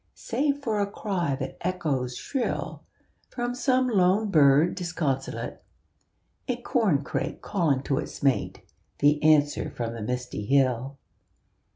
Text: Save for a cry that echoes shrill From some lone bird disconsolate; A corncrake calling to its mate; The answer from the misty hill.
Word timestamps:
Save 0.15 0.63
for 0.63 0.79
a 0.79 0.89
cry 0.89 1.35
that 1.35 1.57
echoes 1.61 2.17
shrill 2.17 2.81
From 3.29 3.53
some 3.53 3.87
lone 3.87 4.31
bird 4.31 4.73
disconsolate; 4.73 5.61
A 6.47 6.59
corncrake 6.63 7.41
calling 7.43 7.83
to 7.83 7.99
its 7.99 8.23
mate; 8.23 8.61
The 8.97 9.21
answer 9.21 9.69
from 9.69 9.93
the 9.93 10.01
misty 10.01 10.43
hill. 10.43 10.97